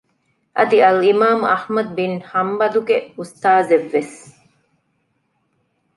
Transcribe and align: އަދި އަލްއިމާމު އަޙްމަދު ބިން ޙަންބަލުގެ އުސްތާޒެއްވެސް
އަދި 0.57 0.77
އަލްއިމާމު 0.85 1.43
އަޙްމަދު 1.51 1.89
ބިން 1.97 2.17
ޙަންބަލުގެ 2.29 2.97
އުސްތާޒެއްވެސް 3.17 4.17